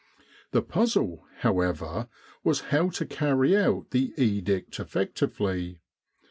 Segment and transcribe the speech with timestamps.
[0.49, 2.07] The puzzle, however,
[2.43, 5.79] was how to carry out the edict effectively.